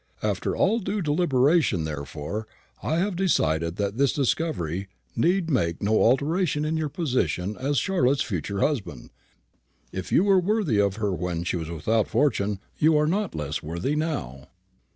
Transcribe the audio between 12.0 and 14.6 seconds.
a fortune, you are not less worthy now."